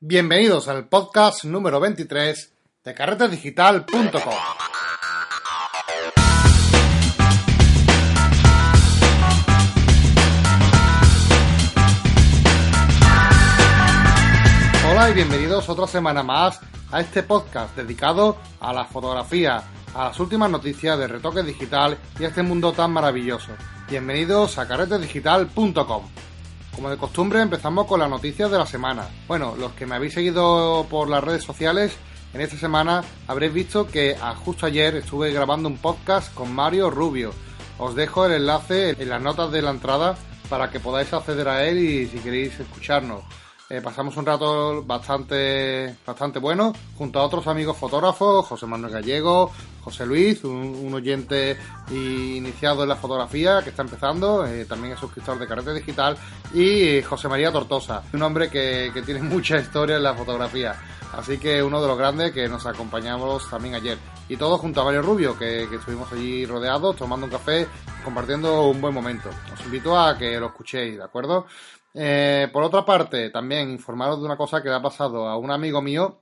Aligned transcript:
Bienvenidos 0.00 0.68
al 0.68 0.86
podcast 0.86 1.42
número 1.42 1.80
23 1.80 2.52
de 2.84 2.94
carretedigital.com. 2.94 4.32
Hola 14.88 15.10
y 15.10 15.14
bienvenidos 15.14 15.68
otra 15.68 15.88
semana 15.88 16.22
más 16.22 16.60
a 16.92 17.00
este 17.00 17.24
podcast 17.24 17.74
dedicado 17.74 18.36
a 18.60 18.72
la 18.72 18.84
fotografía, 18.84 19.64
a 19.96 20.04
las 20.04 20.20
últimas 20.20 20.48
noticias 20.48 20.96
de 20.96 21.08
retoque 21.08 21.42
digital 21.42 21.98
y 22.20 22.24
a 22.24 22.28
este 22.28 22.44
mundo 22.44 22.70
tan 22.70 22.92
maravilloso. 22.92 23.50
Bienvenidos 23.90 24.58
a 24.58 24.68
carretedigital.com. 24.68 26.04
Como 26.78 26.90
de 26.90 26.96
costumbre 26.96 27.42
empezamos 27.42 27.88
con 27.88 27.98
las 27.98 28.08
noticias 28.08 28.52
de 28.52 28.56
la 28.56 28.64
semana. 28.64 29.08
Bueno, 29.26 29.56
los 29.58 29.72
que 29.72 29.84
me 29.84 29.96
habéis 29.96 30.14
seguido 30.14 30.86
por 30.88 31.08
las 31.08 31.24
redes 31.24 31.42
sociales, 31.42 31.92
en 32.32 32.40
esta 32.40 32.56
semana 32.56 33.02
habréis 33.26 33.52
visto 33.52 33.88
que 33.88 34.16
justo 34.44 34.64
ayer 34.64 34.94
estuve 34.94 35.32
grabando 35.32 35.68
un 35.68 35.78
podcast 35.78 36.32
con 36.34 36.54
Mario 36.54 36.88
Rubio. 36.88 37.32
Os 37.78 37.96
dejo 37.96 38.26
el 38.26 38.34
enlace 38.34 38.90
en 38.90 39.08
las 39.08 39.20
notas 39.20 39.50
de 39.50 39.60
la 39.60 39.72
entrada 39.72 40.16
para 40.48 40.70
que 40.70 40.78
podáis 40.78 41.12
acceder 41.12 41.48
a 41.48 41.66
él 41.66 41.80
y 41.80 42.06
si 42.06 42.20
queréis 42.20 42.60
escucharnos. 42.60 43.24
Eh, 43.70 43.82
pasamos 43.82 44.16
un 44.16 44.24
rato 44.24 44.82
bastante, 44.82 45.94
bastante 46.06 46.38
bueno 46.38 46.72
junto 46.96 47.18
a 47.18 47.24
otros 47.26 47.46
amigos 47.48 47.76
fotógrafos, 47.76 48.46
José 48.46 48.64
Manuel 48.64 48.94
Gallego, 48.94 49.52
José 49.82 50.06
Luis, 50.06 50.42
un, 50.44 50.92
oyente 50.94 51.58
iniciado 51.90 52.84
en 52.84 52.88
la 52.88 52.96
fotografía 52.96 53.60
que 53.62 53.68
está 53.68 53.82
empezando, 53.82 54.46
eh, 54.46 54.64
también 54.64 54.94
es 54.94 55.00
suscriptor 55.00 55.38
de 55.38 55.46
Carrete 55.46 55.74
Digital, 55.74 56.16
y 56.54 57.02
José 57.02 57.28
María 57.28 57.52
Tortosa, 57.52 58.02
un 58.14 58.22
hombre 58.22 58.48
que, 58.48 58.90
tiene 59.04 59.20
mucha 59.22 59.58
historia 59.58 59.96
en 59.96 60.02
la 60.02 60.14
fotografía. 60.14 60.74
Así 61.12 61.36
que 61.38 61.62
uno 61.62 61.80
de 61.80 61.88
los 61.88 61.98
grandes 61.98 62.32
que 62.32 62.48
nos 62.48 62.64
acompañamos 62.66 63.48
también 63.50 63.74
ayer. 63.74 63.98
Y 64.28 64.36
todos 64.36 64.60
junto 64.60 64.80
a 64.80 64.84
Mario 64.84 65.02
Rubio, 65.02 65.38
que, 65.38 65.66
que 65.68 65.76
estuvimos 65.76 66.10
allí 66.12 66.44
rodeados, 66.44 66.96
tomando 66.96 67.26
un 67.26 67.32
café, 67.32 67.66
compartiendo 68.04 68.68
un 68.68 68.80
buen 68.80 68.92
momento. 68.92 69.30
Os 69.52 69.60
invito 69.64 69.98
a 69.98 70.16
que 70.16 70.38
lo 70.38 70.46
escuchéis, 70.46 70.98
¿de 70.98 71.04
acuerdo? 71.04 71.46
Eh, 71.94 72.48
por 72.52 72.62
otra 72.62 72.84
parte, 72.84 73.30
también 73.30 73.70
informaros 73.70 74.20
de 74.20 74.26
una 74.26 74.36
cosa 74.36 74.62
que 74.62 74.68
le 74.68 74.74
ha 74.74 74.82
pasado 74.82 75.28
a 75.28 75.36
un 75.36 75.50
amigo 75.50 75.82
mío 75.82 76.20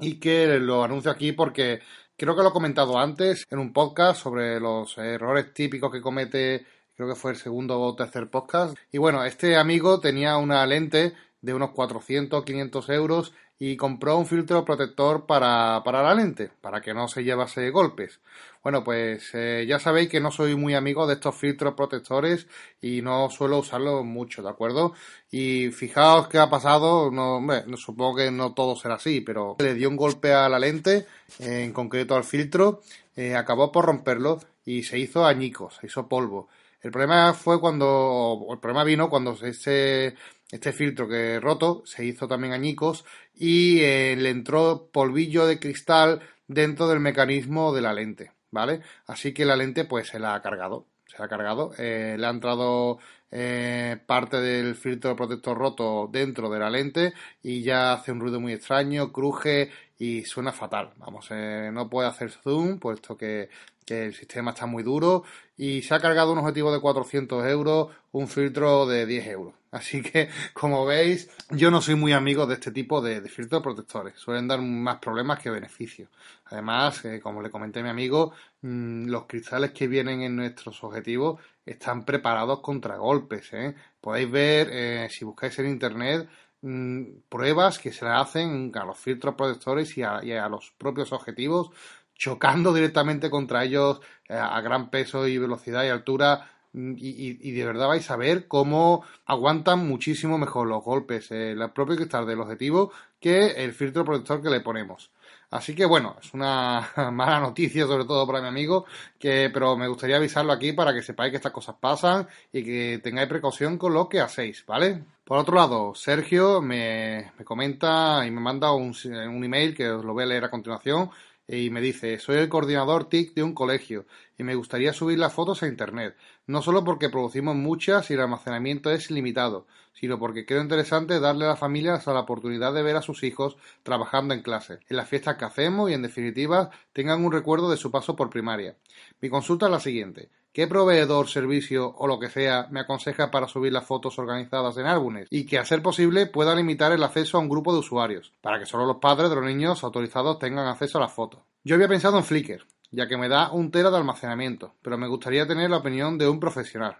y 0.00 0.18
que 0.18 0.58
lo 0.58 0.84
anuncio 0.84 1.10
aquí 1.10 1.32
porque 1.32 1.80
creo 2.16 2.36
que 2.36 2.42
lo 2.42 2.50
he 2.50 2.52
comentado 2.52 2.98
antes 2.98 3.46
en 3.50 3.58
un 3.58 3.72
podcast 3.72 4.22
sobre 4.22 4.60
los 4.60 4.96
errores 4.98 5.52
típicos 5.54 5.92
que 5.92 6.00
comete, 6.00 6.66
creo 6.94 7.08
que 7.08 7.14
fue 7.14 7.32
el 7.32 7.36
segundo 7.36 7.80
o 7.80 7.94
tercer 7.94 8.28
podcast. 8.28 8.76
Y 8.92 8.98
bueno, 8.98 9.24
este 9.24 9.56
amigo 9.56 10.00
tenía 10.00 10.36
una 10.36 10.66
lente 10.66 11.14
de 11.46 11.54
unos 11.54 11.70
400 11.70 12.44
500 12.44 12.88
euros 12.90 13.32
y 13.58 13.76
compró 13.76 14.18
un 14.18 14.26
filtro 14.26 14.64
protector 14.64 15.26
para, 15.26 15.80
para 15.84 16.02
la 16.02 16.14
lente, 16.14 16.50
para 16.60 16.80
que 16.80 16.92
no 16.92 17.08
se 17.08 17.22
llevase 17.22 17.70
golpes. 17.70 18.20
Bueno, 18.62 18.82
pues 18.82 19.30
eh, 19.32 19.64
ya 19.66 19.78
sabéis 19.78 20.10
que 20.10 20.20
no 20.20 20.32
soy 20.32 20.56
muy 20.56 20.74
amigo 20.74 21.06
de 21.06 21.14
estos 21.14 21.36
filtros 21.36 21.74
protectores 21.74 22.48
y 22.82 23.00
no 23.00 23.30
suelo 23.30 23.58
usarlos 23.58 24.04
mucho, 24.04 24.42
¿de 24.42 24.50
acuerdo? 24.50 24.92
Y 25.30 25.70
fijaos 25.70 26.26
qué 26.26 26.38
ha 26.38 26.50
pasado, 26.50 27.12
no, 27.12 27.40
supongo 27.76 28.16
que 28.16 28.30
no 28.32 28.52
todo 28.52 28.74
será 28.74 28.96
así, 28.96 29.20
pero 29.20 29.56
le 29.60 29.74
dio 29.74 29.88
un 29.88 29.96
golpe 29.96 30.34
a 30.34 30.48
la 30.48 30.58
lente, 30.58 31.06
en 31.38 31.72
concreto 31.72 32.16
al 32.16 32.24
filtro, 32.24 32.80
eh, 33.14 33.36
acabó 33.36 33.70
por 33.70 33.86
romperlo 33.86 34.40
y 34.64 34.82
se 34.82 34.98
hizo 34.98 35.24
añicos, 35.24 35.76
se 35.80 35.86
hizo 35.86 36.08
polvo. 36.08 36.48
El 36.86 36.92
problema 36.92 37.34
fue 37.34 37.60
cuando, 37.60 38.46
el 38.50 38.58
problema 38.58 38.84
vino 38.84 39.10
cuando 39.10 39.32
ese, 39.42 40.14
este 40.50 40.72
filtro 40.72 41.08
que 41.08 41.40
roto 41.40 41.82
se 41.86 42.04
hizo 42.04 42.28
también 42.28 42.52
añicos 42.52 43.04
y 43.34 43.80
eh, 43.80 44.16
le 44.16 44.30
entró 44.30 44.88
polvillo 44.92 45.46
de 45.46 45.58
cristal 45.58 46.20
dentro 46.46 46.88
del 46.88 47.00
mecanismo 47.00 47.74
de 47.74 47.82
la 47.82 47.92
lente, 47.92 48.32
¿vale? 48.50 48.80
Así 49.06 49.32
que 49.32 49.44
la 49.44 49.56
lente 49.56 49.84
pues 49.84 50.08
se 50.08 50.18
la 50.18 50.34
ha 50.34 50.42
cargado, 50.42 50.86
se 51.06 51.18
la 51.18 51.24
ha 51.24 51.28
cargado, 51.28 51.72
eh, 51.78 52.16
le 52.18 52.26
ha 52.26 52.30
entrado 52.30 52.98
eh, 53.30 53.98
parte 54.06 54.40
del 54.40 54.76
filtro 54.76 55.16
protector 55.16 55.58
roto 55.58 56.08
dentro 56.10 56.48
de 56.48 56.58
la 56.60 56.70
lente 56.70 57.12
y 57.42 57.62
ya 57.62 57.92
hace 57.92 58.12
un 58.12 58.20
ruido 58.20 58.40
muy 58.40 58.52
extraño, 58.52 59.12
cruje 59.12 59.70
y 59.98 60.22
suena 60.22 60.52
fatal. 60.52 60.92
Vamos, 60.98 61.28
no 61.72 61.88
puede 61.90 62.08
hacer 62.08 62.30
zoom 62.30 62.78
puesto 62.78 63.16
que 63.16 63.48
que 63.86 64.06
el 64.06 64.14
sistema 64.14 64.50
está 64.50 64.66
muy 64.66 64.82
duro 64.82 65.22
y 65.56 65.82
se 65.82 65.94
ha 65.94 66.00
cargado 66.00 66.32
un 66.32 66.38
objetivo 66.38 66.72
de 66.72 66.80
400 66.80 67.46
euros, 67.46 67.88
un 68.12 68.26
filtro 68.26 68.84
de 68.86 69.06
10 69.06 69.26
euros. 69.28 69.54
Así 69.76 70.02
que, 70.02 70.28
como 70.54 70.86
veis, 70.86 71.28
yo 71.50 71.70
no 71.70 71.80
soy 71.80 71.94
muy 71.94 72.12
amigo 72.12 72.46
de 72.46 72.54
este 72.54 72.70
tipo 72.70 73.00
de, 73.02 73.20
filtros 73.28 73.62
protectores. 73.62 74.14
Suelen 74.18 74.48
dar 74.48 74.60
más 74.62 74.98
problemas 74.98 75.38
que 75.38 75.50
beneficios. 75.50 76.08
Además, 76.46 77.04
eh, 77.04 77.20
como 77.20 77.42
le 77.42 77.50
comenté 77.50 77.80
a 77.80 77.82
mi 77.82 77.90
amigo, 77.90 78.32
mm, 78.62 79.06
los 79.08 79.26
cristales 79.26 79.72
que 79.72 79.86
vienen 79.86 80.22
en 80.22 80.36
nuestros 80.36 80.82
objetivos 80.82 81.40
están 81.64 82.04
preparados 82.04 82.60
contra 82.60 82.96
golpes. 82.96 83.52
¿eh? 83.52 83.74
Podéis 84.00 84.30
ver, 84.30 84.68
eh, 84.72 85.08
si 85.10 85.24
buscáis 85.24 85.58
en 85.58 85.68
internet, 85.68 86.28
mm, 86.62 87.02
pruebas 87.28 87.78
que 87.78 87.92
se 87.92 88.04
le 88.04 88.12
hacen 88.12 88.72
a 88.74 88.84
los 88.84 88.98
filtros 88.98 89.34
protectores 89.34 89.96
y 89.98 90.02
a 90.02 90.48
los 90.48 90.72
propios 90.78 91.12
objetivos 91.12 91.70
chocando 92.16 92.72
directamente 92.72 93.30
contra 93.30 93.64
ellos 93.64 94.00
eh, 94.28 94.34
a 94.34 94.60
gran 94.60 94.90
peso 94.90 95.26
y 95.26 95.38
velocidad 95.38 95.84
y 95.84 95.88
altura. 95.88 96.50
Mm, 96.76 96.94
y, 96.98 97.52
de 97.52 97.64
verdad 97.64 97.88
vais 97.88 98.10
a 98.10 98.16
ver 98.16 98.46
cómo 98.48 99.02
aguantan 99.24 99.86
muchísimo 99.88 100.36
mejor 100.36 100.68
los 100.68 100.84
golpes, 100.84 101.30
eh, 101.32 101.52
el 101.52 101.70
propio 101.70 101.96
cristal 101.96 102.26
del 102.26 102.40
objetivo, 102.40 102.92
que 103.18 103.64
el 103.64 103.72
filtro 103.72 104.04
protector 104.04 104.42
que 104.42 104.50
le 104.50 104.60
ponemos. 104.60 105.10
Así 105.50 105.74
que 105.74 105.86
bueno, 105.86 106.16
es 106.20 106.34
una 106.34 106.86
mala 107.12 107.40
noticia 107.40 107.86
sobre 107.86 108.04
todo 108.04 108.26
para 108.26 108.42
mi 108.42 108.48
amigo, 108.48 108.84
que, 109.18 109.50
pero 109.52 109.76
me 109.76 109.88
gustaría 109.88 110.16
avisarlo 110.16 110.52
aquí 110.52 110.72
para 110.72 110.92
que 110.92 111.02
sepáis 111.02 111.30
que 111.30 111.36
estas 111.36 111.52
cosas 111.52 111.76
pasan 111.80 112.28
y 112.52 112.62
que 112.62 113.00
tengáis 113.02 113.28
precaución 113.28 113.78
con 113.78 113.94
lo 113.94 114.08
que 114.08 114.20
hacéis, 114.20 114.64
¿vale? 114.66 115.02
Por 115.24 115.38
otro 115.38 115.56
lado, 115.56 115.94
Sergio 115.94 116.60
me, 116.60 117.32
me 117.38 117.44
comenta 117.44 118.26
y 118.26 118.30
me 118.30 118.40
manda 118.40 118.72
un, 118.72 118.94
un 119.04 119.44
email 119.44 119.74
que 119.74 119.90
os 119.90 120.04
lo 120.04 120.12
voy 120.12 120.24
a 120.24 120.26
leer 120.26 120.44
a 120.44 120.50
continuación 120.50 121.10
y 121.48 121.70
me 121.70 121.80
dice, 121.80 122.18
soy 122.18 122.38
el 122.38 122.48
coordinador 122.48 123.08
TIC 123.08 123.34
de 123.34 123.42
un 123.42 123.54
colegio 123.54 124.06
y 124.36 124.42
me 124.42 124.56
gustaría 124.56 124.92
subir 124.92 125.18
las 125.18 125.32
fotos 125.32 125.62
a 125.62 125.68
Internet, 125.68 126.16
no 126.46 126.60
solo 126.60 126.82
porque 126.84 127.08
producimos 127.08 127.54
muchas 127.54 128.10
y 128.10 128.14
el 128.14 128.20
almacenamiento 128.20 128.90
es 128.90 129.10
limitado, 129.10 129.66
sino 129.92 130.18
porque 130.18 130.44
creo 130.44 130.60
interesante 130.60 131.20
darle 131.20 131.44
a 131.44 131.48
las 131.48 131.58
familias 131.58 132.06
la 132.06 132.20
oportunidad 132.20 132.74
de 132.74 132.82
ver 132.82 132.96
a 132.96 133.02
sus 133.02 133.22
hijos 133.22 133.56
trabajando 133.82 134.34
en 134.34 134.42
clase, 134.42 134.80
en 134.88 134.96
las 134.96 135.08
fiestas 135.08 135.36
que 135.36 135.44
hacemos 135.44 135.90
y 135.90 135.94
en 135.94 136.02
definitiva 136.02 136.70
tengan 136.92 137.24
un 137.24 137.32
recuerdo 137.32 137.70
de 137.70 137.76
su 137.76 137.90
paso 137.90 138.16
por 138.16 138.28
primaria. 138.28 138.76
Mi 139.20 139.28
consulta 139.30 139.66
es 139.66 139.72
la 139.72 139.80
siguiente. 139.80 140.28
¿Qué 140.56 140.66
proveedor, 140.66 141.28
servicio 141.28 141.94
o 141.98 142.06
lo 142.06 142.18
que 142.18 142.30
sea 142.30 142.66
me 142.70 142.80
aconseja 142.80 143.30
para 143.30 143.46
subir 143.46 143.74
las 143.74 143.84
fotos 143.84 144.18
organizadas 144.18 144.78
en 144.78 144.86
álbumes? 144.86 145.28
Y 145.30 145.44
que 145.44 145.58
a 145.58 145.66
ser 145.66 145.82
posible 145.82 146.24
pueda 146.24 146.54
limitar 146.54 146.92
el 146.92 147.02
acceso 147.02 147.36
a 147.36 147.42
un 147.42 147.50
grupo 147.50 147.74
de 147.74 147.80
usuarios, 147.80 148.32
para 148.40 148.58
que 148.58 148.64
solo 148.64 148.86
los 148.86 148.96
padres 148.96 149.28
de 149.28 149.36
los 149.36 149.44
niños 149.44 149.84
autorizados 149.84 150.38
tengan 150.38 150.66
acceso 150.66 150.96
a 150.96 151.02
las 151.02 151.12
fotos. 151.12 151.40
Yo 151.62 151.74
había 151.74 151.88
pensado 151.88 152.16
en 152.16 152.24
Flickr, 152.24 152.64
ya 152.90 153.06
que 153.06 153.18
me 153.18 153.28
da 153.28 153.52
un 153.52 153.70
tera 153.70 153.90
de 153.90 153.98
almacenamiento, 153.98 154.72
pero 154.80 154.96
me 154.96 155.08
gustaría 155.08 155.46
tener 155.46 155.68
la 155.68 155.76
opinión 155.76 156.16
de 156.16 156.26
un 156.26 156.40
profesional. 156.40 156.96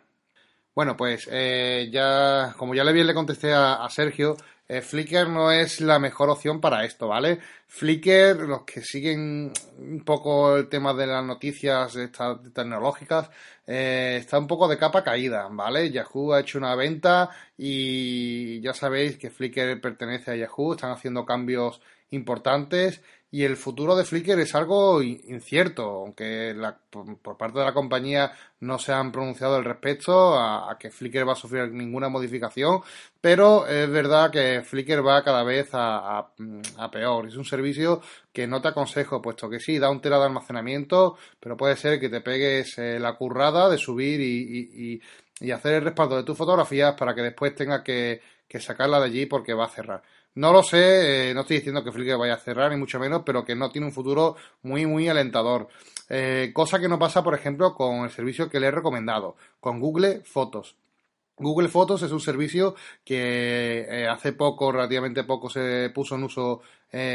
Bueno, 0.76 0.96
pues 0.96 1.28
eh, 1.32 1.88
ya, 1.90 2.54
como 2.56 2.74
ya 2.74 2.84
le 2.84 2.92
bien 2.92 3.06
le 3.06 3.14
contesté 3.14 3.52
a 3.52 3.88
Sergio, 3.90 4.36
eh, 4.68 4.82
Flickr 4.82 5.28
no 5.28 5.52
es 5.52 5.80
la 5.80 5.98
mejor 6.00 6.28
opción 6.28 6.60
para 6.60 6.84
esto, 6.84 7.06
¿vale? 7.08 7.38
Flickr, 7.68 8.48
los 8.48 8.62
que 8.64 8.82
siguen 8.82 9.52
un 9.78 10.04
poco 10.04 10.56
el 10.56 10.68
tema 10.68 10.92
de 10.92 11.06
las 11.06 11.24
noticias 11.24 11.96
tecnológicas, 12.52 13.30
eh, 13.66 14.16
está 14.20 14.38
un 14.38 14.48
poco 14.48 14.66
de 14.66 14.76
capa 14.76 15.04
caída, 15.04 15.48
¿vale? 15.50 15.90
Yahoo 15.92 16.32
ha 16.32 16.40
hecho 16.40 16.58
una 16.58 16.74
venta 16.74 17.30
y 17.56 18.60
ya 18.60 18.74
sabéis 18.74 19.18
que 19.18 19.30
Flickr 19.30 19.80
pertenece 19.80 20.32
a 20.32 20.36
Yahoo, 20.36 20.74
están 20.74 20.90
haciendo 20.90 21.24
cambios 21.24 21.80
importantes 22.10 23.02
y 23.30 23.42
el 23.44 23.56
futuro 23.56 23.96
de 23.96 24.04
Flickr 24.04 24.38
es 24.38 24.54
algo 24.54 25.02
incierto, 25.02 25.82
aunque 25.82 26.54
por, 26.90 27.36
parte 27.36 27.58
de 27.58 27.64
la 27.64 27.74
compañía 27.74 28.32
no 28.60 28.78
se 28.78 28.92
han 28.92 29.10
pronunciado 29.10 29.56
al 29.56 29.64
respecto 29.64 30.38
a, 30.38 30.76
que 30.78 30.90
Flickr 30.90 31.28
va 31.28 31.32
a 31.32 31.36
sufrir 31.36 31.70
ninguna 31.72 32.08
modificación, 32.08 32.80
pero 33.20 33.66
es 33.66 33.90
verdad 33.90 34.30
que 34.30 34.62
Flickr 34.62 35.04
va 35.04 35.24
cada 35.24 35.42
vez 35.42 35.68
a, 35.72 36.28
peor. 36.92 37.26
Es 37.26 37.36
un 37.36 37.44
servicio 37.44 38.00
que 38.32 38.46
no 38.46 38.62
te 38.62 38.68
aconsejo, 38.68 39.20
puesto 39.20 39.50
que 39.50 39.60
sí, 39.60 39.78
da 39.78 39.90
un 39.90 40.00
tera 40.00 40.18
de 40.18 40.26
almacenamiento, 40.26 41.16
pero 41.40 41.56
puede 41.56 41.76
ser 41.76 41.98
que 41.98 42.08
te 42.08 42.20
pegues 42.20 42.78
eh, 42.78 42.98
la 43.00 43.16
currada 43.16 43.68
de 43.68 43.78
subir 43.78 44.20
y, 44.20 45.02
hacer 45.52 45.74
el 45.74 45.82
respaldo 45.82 46.16
de 46.16 46.22
tus 46.22 46.38
fotografías 46.38 46.94
para 46.94 47.14
que 47.14 47.22
después 47.22 47.54
tengas 47.54 47.82
que 47.82 48.20
sacarla 48.60 49.00
de 49.00 49.06
allí 49.06 49.26
porque 49.26 49.52
va 49.52 49.66
a 49.66 49.68
cerrar. 49.68 50.02
No 50.36 50.52
lo 50.52 50.62
sé, 50.62 51.30
eh, 51.30 51.34
no 51.34 51.40
estoy 51.40 51.56
diciendo 51.56 51.82
que 51.82 51.90
Flickr 51.90 52.18
vaya 52.18 52.34
a 52.34 52.38
cerrar, 52.38 52.70
ni 52.70 52.76
mucho 52.76 52.98
menos, 52.98 53.22
pero 53.24 53.42
que 53.42 53.54
no 53.54 53.70
tiene 53.70 53.86
un 53.86 53.92
futuro 53.92 54.36
muy, 54.62 54.84
muy 54.84 55.08
alentador. 55.08 55.68
Eh, 56.10 56.50
cosa 56.52 56.78
que 56.78 56.88
no 56.88 56.98
pasa, 56.98 57.24
por 57.24 57.34
ejemplo, 57.34 57.74
con 57.74 58.04
el 58.04 58.10
servicio 58.10 58.50
que 58.50 58.60
le 58.60 58.66
he 58.66 58.70
recomendado, 58.70 59.36
con 59.60 59.80
Google 59.80 60.20
Fotos. 60.24 60.76
Google 61.38 61.68
Fotos 61.68 62.02
es 62.02 62.12
un 62.12 62.20
servicio 62.20 62.74
que 63.02 63.86
eh, 63.88 64.06
hace 64.08 64.34
poco, 64.34 64.70
relativamente 64.72 65.24
poco, 65.24 65.48
se 65.48 65.90
puso 65.94 66.16
en 66.16 66.24
uso 66.24 66.60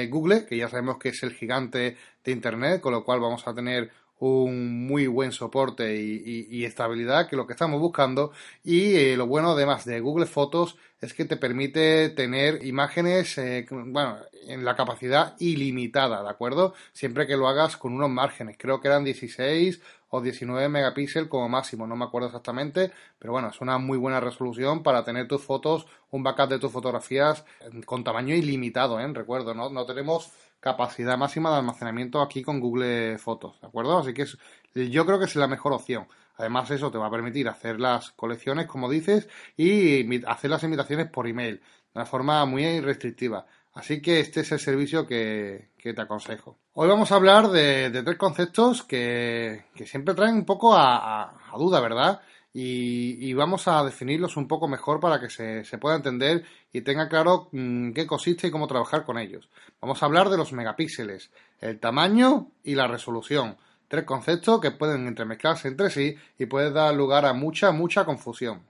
Google, 0.10 0.46
que 0.46 0.58
ya 0.58 0.70
sabemos 0.70 0.98
que 0.98 1.10
es 1.10 1.24
el 1.24 1.34
gigante 1.34 1.98
de 2.24 2.32
Internet, 2.32 2.82
con 2.82 2.92
lo 2.92 3.04
cual 3.04 3.20
vamos 3.20 3.48
a 3.48 3.54
tener 3.54 3.90
un 4.22 4.86
muy 4.86 5.08
buen 5.08 5.32
soporte 5.32 5.96
y, 5.96 6.64
estabilidad, 6.64 7.28
que 7.28 7.36
lo 7.36 7.48
que 7.48 7.54
estamos 7.54 7.82
buscando. 7.82 8.32
Y 8.64 8.96
eh, 8.96 9.18
lo 9.18 9.26
bueno 9.26 9.52
además 9.52 9.84
de 9.84 10.00
Google 10.00 10.28
Fotos 10.28 10.78
es 11.02 11.16
que 11.16 11.26
te 11.26 11.38
permite 11.38 12.10
tener 12.10 12.64
imágenes, 12.64 13.38
eh, 13.40 13.66
bueno, 13.70 14.18
en 14.48 14.64
la 14.64 14.76
capacidad 14.76 15.36
ilimitada, 15.40 16.22
¿de 16.22 16.30
acuerdo? 16.30 16.76
Siempre 16.94 17.26
que 17.26 17.36
lo 17.36 17.48
hagas 17.48 17.78
con 17.78 17.94
unos 17.94 18.12
márgenes. 18.12 18.58
Creo 18.60 18.80
que 18.80 18.90
eran 18.90 19.04
16 19.04 19.82
o 20.12 20.22
19 20.22 20.70
megapíxeles 20.70 21.28
como 21.28 21.50
máximo, 21.50 21.88
no 21.88 21.96
me 21.96 22.06
acuerdo 22.06 22.28
exactamente, 22.28 22.92
pero 23.18 23.34
bueno, 23.34 23.50
es 23.50 23.60
una 23.60 23.80
muy 23.80 23.98
buena 23.98 24.20
resolución 24.20 24.84
para 24.84 25.04
tener 25.04 25.28
tus 25.28 25.42
fotos, 25.42 25.88
un 26.12 26.22
backup 26.22 26.50
de 26.50 26.60
tus 26.60 26.72
fotografías 26.72 27.44
con 27.86 28.04
tamaño 28.04 28.36
ilimitado, 28.36 29.00
¿eh? 29.00 29.08
Recuerdo, 29.14 29.56
¿no? 29.56 29.70
No 29.70 29.86
tenemos 29.86 30.32
capacidad 30.62 31.18
máxima 31.18 31.50
de 31.50 31.58
almacenamiento 31.58 32.22
aquí 32.22 32.42
con 32.44 32.62
Google 32.62 33.18
Fotos, 33.18 33.60
¿de 33.60 33.68
acuerdo? 33.68 33.98
Así 33.98 34.14
que 34.14 34.26
yo 34.90 35.06
creo 35.06 35.20
que 35.20 35.26
es 35.26 35.36
la 35.36 35.48
mejor 35.48 35.74
opción. 35.74 36.08
Además, 36.38 36.72
eso 36.72 36.90
te 36.90 36.98
va 36.98 37.08
a 37.08 37.12
permitir 37.12 37.50
hacer 37.50 37.80
las 37.80 38.12
colecciones, 38.12 38.68
como 38.68 38.90
dices, 38.90 39.28
y 39.58 40.24
hacer 40.26 40.50
las 40.50 40.64
invitaciones 40.64 41.10
por 41.10 41.28
email, 41.28 41.58
de 41.58 41.64
una 41.96 42.06
forma 42.06 42.46
muy 42.46 42.80
restrictiva. 42.80 43.46
Así 43.74 44.02
que 44.02 44.20
este 44.20 44.42
es 44.42 44.52
el 44.52 44.60
servicio 44.60 45.06
que, 45.06 45.72
te 45.78 46.02
aconsejo. 46.02 46.58
Hoy 46.74 46.88
vamos 46.88 47.12
a 47.12 47.16
hablar 47.16 47.50
de, 47.50 47.90
tres 48.04 48.18
conceptos 48.18 48.84
que, 48.84 49.66
siempre 49.86 50.14
traen 50.14 50.36
un 50.36 50.46
poco 50.46 50.76
a 50.76 51.34
duda, 51.58 51.80
¿verdad? 51.80 52.22
Y, 52.54 53.34
vamos 53.34 53.68
a 53.68 53.84
definirlos 53.84 54.36
un 54.36 54.48
poco 54.48 54.68
mejor 54.68 55.00
para 55.00 55.20
que 55.20 55.30
se, 55.30 55.78
pueda 55.78 55.96
entender 55.96 56.44
y 56.74 56.82
tenga 56.82 57.08
claro 57.08 57.48
mm, 57.52 57.92
qué 57.92 58.06
consiste 58.06 58.48
y 58.48 58.52
cómo 58.52 58.68
trabajar 58.68 59.06
con 59.06 59.18
ellos. 59.18 59.50
Vamos 59.80 60.02
a 60.02 60.06
hablar 60.06 60.30
de 60.30 60.38
los 60.38 60.52
megapíxeles, 60.52 61.32
el 61.62 61.80
tamaño 61.80 62.48
y 62.64 62.76
la 62.76 62.88
resolución. 62.88 63.58
Tres 63.88 64.04
conceptos 64.04 64.60
que 64.60 64.72
pueden 64.72 65.08
entremezclarse 65.08 65.70
entre 65.70 65.90
sí 65.90 66.16
y 66.38 66.46
pueden 66.46 66.74
dar 66.74 66.94
lugar 66.94 67.26
a 67.26 67.34
mucha, 67.34 67.72
mucha 67.72 68.04
confusión. 68.04 68.64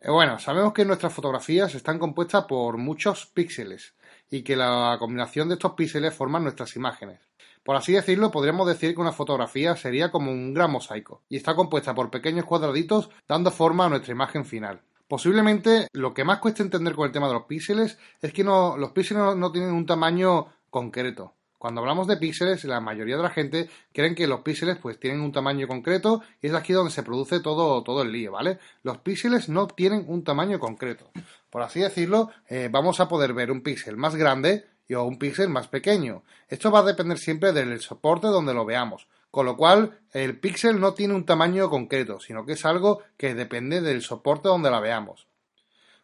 Eh, 0.00 0.10
bueno, 0.10 0.38
sabemos 0.38 0.72
que 0.72 0.84
nuestras 0.84 1.12
fotografías 1.12 1.74
están 1.74 1.98
compuestas 1.98 2.44
por 2.46 2.78
muchos 2.78 3.26
píxeles 3.26 3.94
y 4.28 4.42
que 4.42 4.56
la 4.56 4.96
combinación 4.98 5.48
de 5.48 5.54
estos 5.54 5.72
píxeles 5.72 6.14
forman 6.14 6.42
nuestras 6.42 6.74
imágenes. 6.74 7.25
Por 7.66 7.74
así 7.74 7.94
decirlo, 7.94 8.30
podríamos 8.30 8.68
decir 8.68 8.94
que 8.94 9.00
una 9.00 9.10
fotografía 9.10 9.74
sería 9.74 10.12
como 10.12 10.30
un 10.30 10.54
gran 10.54 10.70
mosaico, 10.70 11.24
y 11.28 11.36
está 11.36 11.56
compuesta 11.56 11.96
por 11.96 12.12
pequeños 12.12 12.44
cuadraditos 12.44 13.10
dando 13.26 13.50
forma 13.50 13.86
a 13.86 13.88
nuestra 13.88 14.12
imagen 14.12 14.44
final. 14.44 14.82
Posiblemente 15.08 15.88
lo 15.92 16.14
que 16.14 16.22
más 16.22 16.38
cuesta 16.38 16.62
entender 16.62 16.94
con 16.94 17.06
el 17.06 17.12
tema 17.12 17.26
de 17.26 17.34
los 17.34 17.46
píxeles 17.46 17.98
es 18.22 18.32
que 18.32 18.44
los 18.44 18.92
píxeles 18.92 19.34
no, 19.34 19.50
tienen 19.50 19.72
un 19.72 19.84
tamaño 19.84 20.46
concreto. 20.70 21.34
Cuando 21.58 21.80
hablamos 21.80 22.06
de 22.06 22.18
píxeles, 22.18 22.62
la 22.62 22.80
mayoría 22.80 23.16
de 23.16 23.24
la 23.24 23.30
gente 23.30 23.68
creen 23.92 24.14
que 24.14 24.28
los 24.28 24.42
píxeles 24.42 24.76
pues 24.76 25.00
tienen 25.00 25.20
un 25.20 25.32
tamaño 25.32 25.66
concreto 25.66 26.22
y 26.40 26.46
es 26.46 26.54
aquí 26.54 26.72
donde 26.72 26.92
se 26.92 27.02
produce 27.02 27.40
todo, 27.40 27.82
todo 27.82 28.02
el 28.02 28.12
lío, 28.12 28.30
¿vale? 28.30 28.60
Los 28.84 28.98
píxeles 28.98 29.48
no 29.48 29.66
tienen 29.66 30.04
un 30.06 30.22
tamaño 30.22 30.60
concreto. 30.60 31.10
Por 31.50 31.62
así 31.62 31.80
decirlo, 31.80 32.30
eh, 32.48 32.68
vamos 32.70 33.00
a 33.00 33.08
poder 33.08 33.32
ver 33.32 33.50
un 33.50 33.62
píxel 33.62 33.96
más 33.96 34.14
grande 34.14 34.66
y 34.88 34.94
o 34.94 35.04
un 35.04 35.18
píxel 35.18 35.48
más 35.48 35.68
pequeño. 35.68 36.22
Esto 36.48 36.70
va 36.70 36.80
a 36.80 36.84
depender 36.84 37.18
siempre 37.18 37.52
del 37.52 37.80
soporte 37.80 38.28
donde 38.28 38.54
lo 38.54 38.64
veamos, 38.64 39.08
con 39.30 39.46
lo 39.46 39.56
cual 39.56 39.98
el 40.12 40.38
píxel 40.38 40.80
no 40.80 40.94
tiene 40.94 41.14
un 41.14 41.26
tamaño 41.26 41.68
concreto, 41.68 42.20
sino 42.20 42.44
que 42.44 42.52
es 42.52 42.64
algo 42.64 43.02
que 43.16 43.34
depende 43.34 43.80
del 43.80 44.02
soporte 44.02 44.48
donde 44.48 44.70
la 44.70 44.80
veamos. 44.80 45.26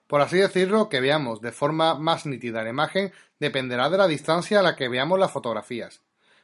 Por 0.06 0.20
así 0.20 0.36
decirlo, 0.36 0.88
que 0.88 1.00
veamos 1.00 1.40
de 1.40 1.52
forma 1.52 1.94
más 1.94 2.26
nítida 2.26 2.62
la 2.62 2.70
imagen 2.70 3.12
dependerá 3.38 3.88
de 3.88 3.98
la 3.98 4.06
distancia 4.06 4.60
a 4.60 4.62
la 4.62 4.76
que 4.76 4.88
veamos 4.88 5.18
las 5.18 5.32
fotografías. 5.32 6.02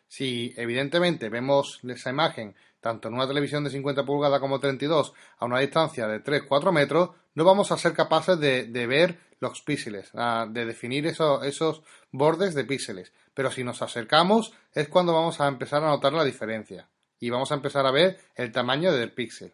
Si 0.09 0.55
evidentemente 0.57 1.29
vemos 1.29 1.81
esa 1.85 2.11
imagen 2.11 2.55
tanto 2.81 3.09
en 3.09 3.15
una 3.15 3.27
televisión 3.27 3.65
de 3.65 3.71
50 3.71 4.05
pulgadas 4.05 4.41
como 4.41 4.61
32 4.61 5.13
a 5.39 5.45
una 5.45 5.59
distancia 5.59 6.07
de 6.07 6.23
3-4 6.23 6.73
metros, 6.73 7.11
no 7.35 7.45
vamos 7.45 7.71
a 7.71 7.77
ser 7.77 7.93
capaces 7.93 8.39
de, 8.39 8.87
ver 8.87 9.19
los 9.41 9.63
píxeles, 9.63 10.11
de 10.49 10.65
definir 10.65 11.07
esos 11.07 11.83
bordes 12.11 12.55
de 12.55 12.65
píxeles. 12.65 13.13
Pero 13.35 13.51
si 13.51 13.65
nos 13.65 13.83
acercamos 13.83 14.53
es 14.75 14.89
cuando 14.89 15.13
vamos 15.13 15.41
a 15.41 15.49
empezar 15.49 15.83
a 15.85 15.89
notar 15.89 16.13
la 16.13 16.25
diferencia 16.25 16.89
y 17.21 17.31
vamos 17.31 17.53
a 17.53 17.55
empezar 17.55 17.87
a 17.87 17.91
ver 17.91 18.19
el 18.35 18.53
tamaño 18.53 18.93
del 18.93 19.13
píxel. 19.13 19.53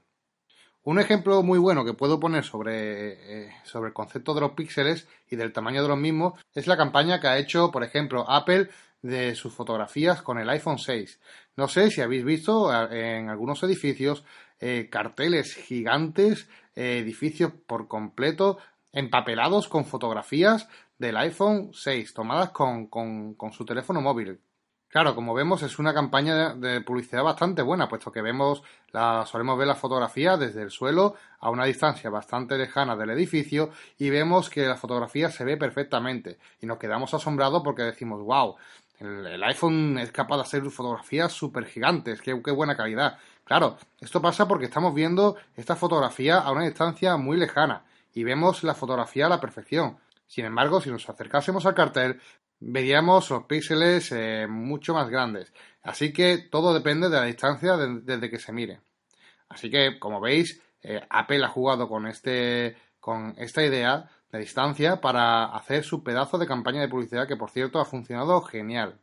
Un 0.85 1.01
ejemplo 1.01 1.43
muy 1.43 1.59
bueno 1.59 1.85
que 1.85 1.95
puedo 1.95 2.21
poner 2.21 2.45
sobre, 2.45 3.47
eh, 3.47 3.53
sobre 3.65 3.89
el 3.89 3.95
concepto 3.95 4.35
de 4.35 4.43
los 4.43 4.53
píxeles 4.53 5.09
y 5.31 5.37
del 5.37 5.53
tamaño 5.53 5.83
de 5.83 5.89
los 5.89 5.99
mismos 5.99 6.35
es 6.55 6.67
la 6.67 6.77
campaña 6.77 7.21
que 7.21 7.27
ha 7.27 7.39
hecho, 7.39 7.71
por 7.71 7.85
ejemplo, 7.85 8.29
Apple 8.29 8.69
de 9.01 9.35
sus 9.35 9.53
fotografías 9.55 10.23
con 10.23 10.39
el 10.39 10.49
iPhone 10.51 10.79
6. 10.79 11.21
No 11.57 11.69
sé 11.69 11.91
si 11.91 12.03
habéis 12.03 12.25
visto 12.25 12.71
en 12.91 13.29
algunos 13.29 13.63
edificios 13.63 14.25
eh, 14.61 14.89
carteles 14.91 15.55
gigantes, 15.55 16.49
eh, 16.75 16.99
edificios 16.99 17.53
por 17.67 17.87
completo 17.87 18.59
empapelados 18.95 19.69
con 19.69 19.85
fotografías 19.85 20.69
del 20.99 21.17
iPhone 21.17 21.71
6 21.75 22.15
tomadas 22.15 22.51
con, 22.51 22.89
su 23.53 23.65
teléfono 23.65 24.01
móvil. 24.01 24.41
Claro, 24.89 25.17
como 25.17 25.35
vemos 25.35 25.65
es 25.65 25.81
una 25.81 25.93
campaña 25.93 26.55
de, 26.55 26.81
publicidad 26.81 27.25
bastante 27.25 27.63
buena, 27.63 27.89
puesto 27.89 28.13
que 28.13 28.23
vemos 28.23 28.63
la, 28.93 29.27
solemos 29.27 29.59
ver 29.59 29.67
la 29.67 29.75
fotografía 29.75 30.37
desde 30.37 30.63
el 30.63 30.71
suelo 30.71 31.17
a 31.41 31.51
una 31.51 31.65
distancia 31.65 32.11
bastante 32.11 32.57
lejana 32.57 32.95
del 32.95 33.11
edificio 33.11 33.71
y 33.99 34.11
vemos 34.11 34.49
que 34.49 34.67
la 34.69 34.77
fotografía 34.77 35.31
se 35.31 35.45
ve 35.45 35.57
perfectamente 35.57 36.39
y 36.61 36.67
nos 36.67 36.79
quedamos 36.79 37.13
asombrados 37.13 37.65
porque 37.65 37.83
decimos, 37.83 38.23
wow, 38.23 38.55
el, 39.01 39.43
iPhone 39.43 39.99
es 39.99 40.13
capaz 40.13 40.37
de 40.37 40.43
hacer 40.43 40.63
fotografías 40.71 41.33
súper 41.33 41.67
gigantes, 41.67 42.23
qué, 42.23 42.33
buena 42.33 42.77
calidad. 42.77 43.19
Claro, 43.43 43.77
esto 44.01 44.23
pasa 44.23 44.47
porque 44.47 44.67
estamos 44.67 44.95
viendo 44.95 45.37
esta 45.57 45.75
fotografía 45.75 46.39
a 46.39 46.53
una 46.53 46.63
distancia 46.63 47.17
muy 47.17 47.37
lejana 47.37 47.83
y 48.15 48.25
vemos 48.25 48.63
la 48.65 48.75
fotografía 48.75 49.27
a 49.27 49.29
la 49.29 49.41
perfección. 49.41 49.99
Sin 50.27 50.45
embargo, 50.45 50.81
si 50.81 50.91
nos 50.91 51.09
acercásemos 51.09 51.67
al 51.67 51.75
cartel, 51.75 52.21
veríamos 52.61 53.29
los 53.31 53.45
píxeles 53.45 54.11
eh, 54.13 54.47
mucho 54.49 54.95
más 54.95 55.11
grandes. 55.11 55.53
Así 55.83 56.13
que 56.13 56.39
todo 56.39 56.73
depende 56.73 57.11
de 57.11 57.17
la 57.17 57.25
distancia 57.25 57.77
desde 57.77 58.31
que 58.31 58.39
se 58.39 58.53
mire. 58.53 58.81
Así 59.49 59.71
que, 59.71 59.99
como 59.99 60.21
veis, 60.21 60.63
eh, 60.83 61.01
Apple 61.11 61.45
ha 61.45 61.49
jugado 61.49 61.89
con, 61.89 62.07
este, 62.07 62.77
con 63.01 63.35
esta 63.37 63.63
idea 63.63 64.09
distancia 64.39 65.01
para 65.01 65.45
hacer 65.45 65.85
su 65.85 66.03
pedazo 66.03 66.39
de 66.39 66.47
campaña 66.47 66.81
de 66.81 66.89
publicidad 66.89 67.29
que 67.29 67.37
por 67.37 67.51
cierto 67.51 67.81
ha 67.81 67.85
funcionado 67.85 68.41
genial. 68.43 68.99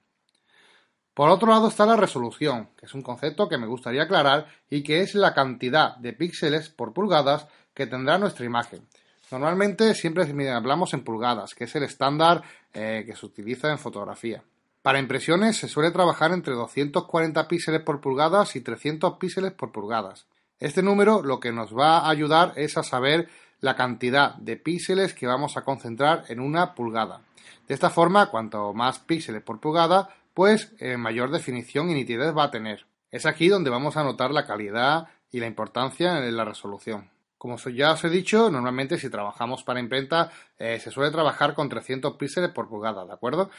Por 1.14 1.30
otro 1.30 1.52
lado 1.52 1.68
está 1.68 1.86
la 1.86 1.98
resolución, 1.98 2.70
que 2.78 2.86
es 2.86 2.94
un 2.94 3.02
concepto 3.02 3.50
que 3.50 3.58
me 3.58 3.68
gustaría 3.68 4.04
aclarar 4.04 4.48
y 4.70 4.82
que 4.84 5.02
es 5.02 5.14
la 5.14 5.34
cantidad 5.34 5.98
de 5.98 6.14
píxeles 6.14 6.70
por 6.70 6.94
pulgadas 6.94 7.48
que 7.74 7.86
tendrá 7.86 8.18
nuestra 8.18 8.46
imagen. 8.46 8.88
Normalmente 9.32 9.94
siempre 9.96 10.24
hablamos 10.52 10.94
en 10.94 11.04
pulgadas, 11.04 11.56
que 11.56 11.64
es 11.64 11.76
el 11.76 11.84
estándar 11.84 12.44
eh, 12.74 13.04
que 13.06 13.16
se 13.16 13.26
utiliza 13.26 13.72
en 13.72 13.80
fotografía. 13.80 14.44
Para 14.82 15.00
impresiones 15.00 15.58
se 15.58 15.68
suele 15.68 15.92
trabajar 15.92 16.32
entre 16.32 16.54
240 16.54 17.48
píxeles 17.48 17.82
por 17.82 18.02
pulgadas 18.02 18.56
y 18.56 18.62
300 18.62 19.18
píxeles 19.18 19.52
por 19.54 19.72
pulgadas. 19.72 20.26
Este 20.60 20.82
número 20.82 21.22
lo 21.22 21.40
que 21.40 21.52
nos 21.52 21.72
va 21.76 22.00
a 22.00 22.10
ayudar 22.10 22.54
es 22.56 22.78
a 22.78 22.84
saber 22.84 23.30
la 23.60 23.76
cantidad 23.76 24.36
de 24.36 24.58
píxeles 24.58 25.14
que 25.14 25.28
vamos 25.28 25.56
a 25.56 25.62
concentrar 25.62 26.24
en 26.30 26.40
una 26.40 26.74
pulgada. 26.74 27.22
De 27.68 27.76
esta 27.76 27.92
forma, 27.92 28.32
cuanto 28.32 28.74
más 28.74 29.00
píxeles 29.00 29.44
por 29.44 29.60
pulgada, 29.60 30.10
pues 30.34 30.74
eh, 30.80 30.98
mayor 30.98 31.32
definición 31.32 31.90
y 31.90 31.94
nitidez 31.94 32.36
va 32.36 32.46
a 32.46 32.52
tener. 32.52 32.88
Es 33.12 33.26
aquí 33.26 33.50
donde 33.50 33.70
vamos 33.70 33.98
a 33.98 34.04
notar 34.04 34.32
la 34.32 34.48
calidad 34.48 35.08
y 35.32 35.40
la 35.40 35.48
importancia 35.48 36.18
en 36.18 36.36
la 36.36 36.44
resolución. 36.46 37.11
Como 37.42 37.58
ya 37.58 37.94
os 37.94 38.04
he 38.04 38.10
dicho, 38.12 38.52
normalmente 38.52 39.00
si 39.00 39.10
trabajamos 39.10 39.64
para 39.64 39.80
imprenta 39.80 40.32
eh, 40.60 40.80
se 40.80 40.92
suele 40.92 41.10
trabajar 41.10 41.56
con 41.56 41.70
300 41.70 42.16
píxeles 42.16 42.52
por 42.52 42.70
pulgada, 42.70 43.04
¿de 43.04 43.14
acuerdo? 43.14 43.50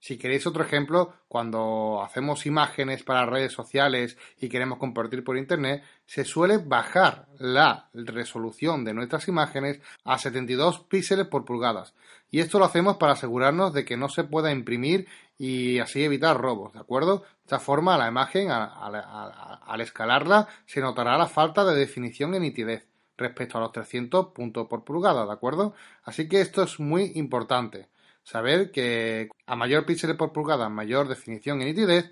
Si 0.00 0.18
queréis 0.18 0.48
otro 0.48 0.64
ejemplo, 0.64 1.14
cuando 1.28 2.02
hacemos 2.02 2.44
imágenes 2.44 3.04
para 3.04 3.26
redes 3.26 3.52
sociales 3.52 4.18
y 4.40 4.48
queremos 4.48 4.78
compartir 4.78 5.22
por 5.22 5.36
internet, 5.36 5.84
se 6.06 6.24
suele 6.24 6.58
bajar 6.58 7.28
la 7.38 7.88
resolución 7.94 8.84
de 8.84 8.94
nuestras 8.94 9.28
imágenes 9.28 9.80
a 10.02 10.18
72 10.18 10.80
píxeles 10.80 11.28
por 11.28 11.44
pulgadas. 11.44 11.94
Y 12.32 12.40
esto 12.40 12.58
lo 12.58 12.64
hacemos 12.64 12.96
para 12.96 13.12
asegurarnos 13.12 13.72
de 13.72 13.84
que 13.84 13.96
no 13.96 14.08
se 14.08 14.24
pueda 14.24 14.50
imprimir 14.50 15.06
y 15.38 15.78
así 15.78 16.02
evitar 16.02 16.36
robos, 16.36 16.72
¿de 16.72 16.80
acuerdo? 16.80 17.18
De 17.18 17.42
esta 17.44 17.60
forma, 17.60 17.96
la 17.96 18.08
imagen, 18.08 18.48
al 18.50 19.80
escalarla, 19.80 20.48
se 20.66 20.80
notará 20.80 21.16
la 21.16 21.28
falta 21.28 21.64
de 21.64 21.76
definición 21.76 22.34
y 22.34 22.40
nitidez 22.40 22.89
respecto 23.20 23.58
a 23.58 23.60
los 23.60 23.72
300 23.72 24.28
puntos 24.28 24.66
por 24.66 24.84
pulgada, 24.84 25.24
¿de 25.24 25.32
acuerdo? 25.32 25.74
Así 26.02 26.28
que 26.28 26.40
esto 26.40 26.62
es 26.62 26.80
muy 26.80 27.12
importante 27.14 27.88
saber 28.24 28.70
que 28.70 29.28
a 29.46 29.56
mayor 29.56 29.86
píxeles 29.86 30.16
por 30.16 30.32
pulgada, 30.32 30.68
mayor 30.68 31.08
definición 31.08 31.62
y 31.62 31.66
nitidez, 31.66 32.10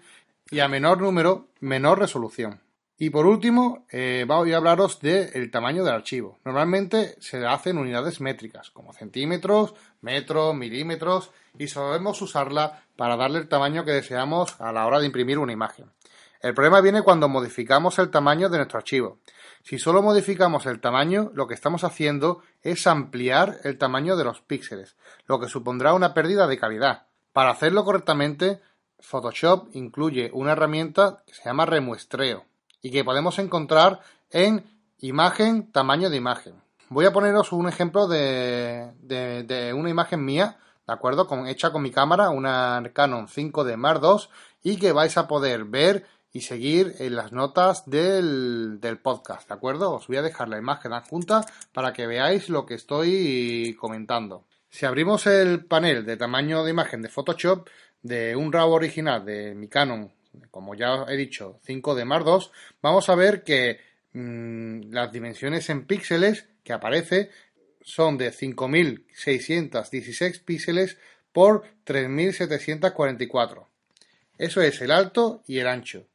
y 0.50 0.60
a 0.60 0.68
menor 0.68 1.00
número, 1.00 1.48
menor 1.60 1.98
resolución. 1.98 2.60
Y 3.00 3.10
por 3.10 3.26
último, 3.26 3.86
eh, 3.92 4.24
voy 4.26 4.52
a 4.52 4.56
hablaros 4.56 4.98
del 5.00 5.50
tamaño 5.52 5.84
del 5.84 5.94
archivo. 5.94 6.38
Normalmente 6.44 7.14
se 7.20 7.46
hace 7.46 7.70
en 7.70 7.78
unidades 7.78 8.20
métricas, 8.20 8.70
como 8.70 8.92
centímetros, 8.92 9.74
metros, 10.00 10.54
milímetros, 10.56 11.30
y 11.56 11.68
solemos 11.68 12.20
usarla 12.22 12.82
para 12.96 13.16
darle 13.16 13.38
el 13.38 13.48
tamaño 13.48 13.84
que 13.84 13.92
deseamos 13.92 14.60
a 14.60 14.72
la 14.72 14.84
hora 14.84 14.98
de 14.98 15.06
imprimir 15.06 15.38
una 15.38 15.52
imagen. 15.52 15.86
El 16.40 16.54
problema 16.54 16.80
viene 16.80 17.02
cuando 17.02 17.28
modificamos 17.28 17.98
el 18.00 18.10
tamaño 18.10 18.48
de 18.48 18.58
nuestro 18.58 18.78
archivo. 18.78 19.18
Si 19.62 19.78
solo 19.78 20.02
modificamos 20.02 20.66
el 20.66 20.80
tamaño, 20.80 21.30
lo 21.34 21.46
que 21.46 21.54
estamos 21.54 21.84
haciendo 21.84 22.42
es 22.62 22.86
ampliar 22.86 23.58
el 23.64 23.78
tamaño 23.78 24.16
de 24.16 24.24
los 24.24 24.40
píxeles, 24.40 24.96
lo 25.26 25.38
que 25.40 25.48
supondrá 25.48 25.92
una 25.92 26.14
pérdida 26.14 26.46
de 26.46 26.58
calidad. 26.58 27.06
Para 27.32 27.50
hacerlo 27.50 27.84
correctamente, 27.84 28.60
Photoshop 29.00 29.68
incluye 29.72 30.30
una 30.32 30.52
herramienta 30.52 31.22
que 31.26 31.34
se 31.34 31.44
llama 31.44 31.66
remuestreo 31.66 32.44
y 32.82 32.90
que 32.90 33.04
podemos 33.04 33.38
encontrar 33.38 34.00
en 34.30 34.64
imagen, 34.98 35.70
tamaño 35.70 36.10
de 36.10 36.16
imagen. 36.16 36.54
Voy 36.88 37.04
a 37.04 37.12
poneros 37.12 37.52
un 37.52 37.68
ejemplo 37.68 38.08
de, 38.08 38.92
de, 39.02 39.72
una 39.74 39.90
imagen 39.90 40.24
mía, 40.24 40.58
¿de 40.86 40.92
acuerdo? 40.92 41.26
Con, 41.26 41.46
hecha 41.46 41.70
con 41.70 41.82
mi 41.82 41.90
cámara, 41.90 42.30
una 42.30 42.82
Canon 42.94 43.28
5D 43.28 43.76
Mark 43.76 44.00
II, 44.02 44.28
y 44.62 44.76
que 44.78 44.92
vais 44.92 45.16
a 45.18 45.28
poder 45.28 45.64
ver 45.64 46.06
y 46.32 46.42
seguir 46.42 46.94
en 46.98 47.16
las 47.16 47.32
notas 47.32 47.88
del, 47.88 48.78
del, 48.80 48.98
podcast, 48.98 49.48
¿de 49.48 49.54
acuerdo? 49.54 49.94
Os 49.94 50.06
voy 50.06 50.18
a 50.18 50.22
dejar 50.22 50.48
la 50.48 50.58
imagen 50.58 50.92
adjunta 50.92 51.44
para 51.72 51.92
que 51.92 52.06
veáis 52.06 52.48
lo 52.48 52.66
que 52.66 52.74
estoy 52.74 53.74
comentando. 53.78 54.44
Si 54.70 54.84
abrimos 54.84 55.26
el 55.26 55.64
panel 55.64 56.04
de 56.04 56.16
tamaño 56.16 56.62
de 56.62 56.70
imagen 56.70 57.02
de 57.02 57.08
Photoshop 57.08 57.68
de 58.02 58.36
un 58.36 58.52
RAW 58.52 58.72
original 58.72 59.24
de 59.24 59.54
mi 59.54 59.68
Canon, 59.68 60.12
como 60.50 60.74
ya 60.74 61.06
he 61.08 61.16
dicho, 61.16 61.58
5 61.64 61.94
d 61.94 62.04
Mark 62.04 62.26
II, 62.26 62.50
vamos 62.82 63.08
a 63.08 63.14
ver 63.14 63.42
que 63.42 63.80
mm, 64.12 64.92
las 64.92 65.10
dimensiones 65.10 65.70
en 65.70 65.86
píxeles 65.86 66.50
que 66.62 66.74
aparece 66.74 67.30
son 67.80 68.18
de 68.18 68.30
5616 68.30 70.40
píxeles 70.40 70.98
por 71.32 71.64
3744. 71.84 73.70
Eso 74.36 74.60
es 74.60 74.82
el 74.82 74.90
alto 74.90 75.42
y 75.46 75.58
el 75.58 75.66
ancho. 75.66 76.06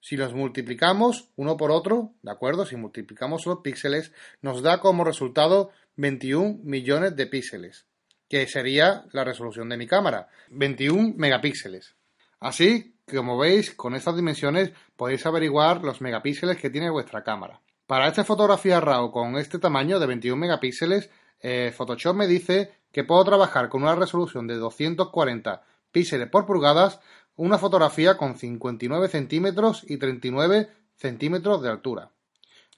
Si 0.00 0.16
los 0.16 0.34
multiplicamos 0.34 1.30
uno 1.36 1.56
por 1.56 1.70
otro, 1.70 2.12
¿de 2.22 2.30
acuerdo? 2.30 2.64
Si 2.64 2.76
multiplicamos 2.76 3.46
los 3.46 3.58
píxeles, 3.58 4.12
nos 4.42 4.62
da 4.62 4.80
como 4.80 5.04
resultado 5.04 5.70
21 5.96 6.60
millones 6.62 7.16
de 7.16 7.26
píxeles, 7.26 7.86
que 8.28 8.46
sería 8.46 9.04
la 9.12 9.24
resolución 9.24 9.68
de 9.68 9.76
mi 9.76 9.86
cámara, 9.86 10.28
21 10.50 11.14
megapíxeles. 11.16 11.96
Así, 12.40 12.94
como 13.10 13.36
veis, 13.36 13.74
con 13.74 13.94
estas 13.94 14.14
dimensiones 14.14 14.72
podéis 14.96 15.26
averiguar 15.26 15.82
los 15.82 16.00
megapíxeles 16.00 16.58
que 16.58 16.70
tiene 16.70 16.90
vuestra 16.90 17.24
cámara. 17.24 17.60
Para 17.86 18.06
esta 18.06 18.24
fotografía 18.24 18.80
RAW 18.80 19.10
con 19.10 19.36
este 19.36 19.58
tamaño 19.58 19.98
de 19.98 20.06
21 20.06 20.36
megapíxeles, 20.36 21.10
eh, 21.40 21.72
Photoshop 21.74 22.14
me 22.14 22.26
dice 22.26 22.72
que 22.92 23.04
puedo 23.04 23.24
trabajar 23.24 23.68
con 23.68 23.82
una 23.82 23.94
resolución 23.94 24.46
de 24.46 24.56
240 24.56 25.62
píxeles 25.90 26.28
por 26.28 26.46
pulgadas 26.46 27.00
una 27.38 27.56
fotografía 27.56 28.16
con 28.16 28.36
59 28.36 29.08
centímetros 29.08 29.84
y 29.88 29.96
39 29.96 30.68
centímetros 30.96 31.62
de 31.62 31.70
altura, 31.70 32.10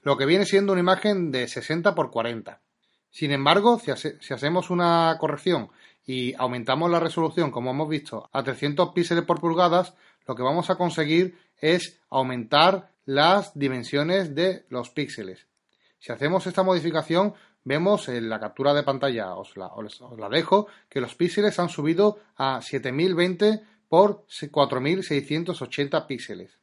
lo 0.03 0.17
que 0.17 0.27
viene 0.27 0.45
siendo 0.45 0.73
una 0.73 0.81
imagen 0.81 1.31
de 1.31 1.47
60 1.47 1.95
por 1.95 2.11
40. 2.11 2.61
Sin 3.09 3.31
embargo, 3.31 3.79
si, 3.79 3.91
hacemos 4.31 4.69
una 4.69 5.17
corrección 5.19 5.69
y 6.05 6.35
aumentamos 6.35 6.91
la 6.91 6.99
resolución, 6.99 7.49
como 7.49 7.71
hemos 7.71 7.89
visto, 7.89 8.29
a 8.31 8.43
300 8.43 8.89
píxeles 8.89 9.25
por 9.25 9.41
pulgadas, 9.41 9.95
lo 10.27 10.35
que 10.35 10.43
vamos 10.43 10.69
a 10.69 10.75
conseguir 10.75 11.39
es 11.57 11.99
aumentar 12.11 12.91
las 13.05 13.57
dimensiones 13.57 14.35
de 14.35 14.65
los 14.69 14.91
píxeles. 14.91 15.47
Si 15.97 16.11
hacemos 16.11 16.45
esta 16.45 16.61
modificación, 16.61 17.33
vemos 17.63 18.09
en 18.09 18.29
la 18.29 18.39
captura 18.39 18.75
de 18.75 18.83
pantalla, 18.83 19.33
os 19.33 19.57
la, 19.57 19.67
os 19.67 20.19
la 20.19 20.29
dejo, 20.29 20.67
que 20.87 21.01
los 21.01 21.15
píxeles 21.15 21.57
han 21.57 21.69
subido 21.69 22.19
a 22.37 22.61
7020 22.61 23.70
por 23.91 24.25
4680 24.29 26.07
píxeles. 26.07 26.57